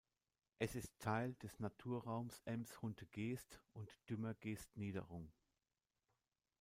Es 0.57 0.73
ist 0.73 0.97
Teil 0.97 1.35
des 1.43 1.59
Naturraums 1.59 2.41
„Ems-Hunte-Geest 2.45 3.61
und 3.73 3.91
Dümmer-Geestniederung“. 4.09 5.31